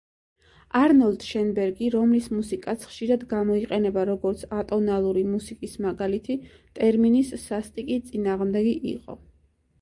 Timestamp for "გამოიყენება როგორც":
3.33-4.47